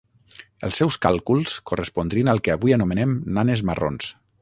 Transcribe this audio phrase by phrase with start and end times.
[0.67, 4.15] Els seus càlculs correspondrien al que avui anomenem nanes marrons.